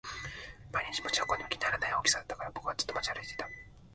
[0.73, 3.47] 毎日持ち運んでも気にならない大きさだったから僕はずっと持ち歩いていた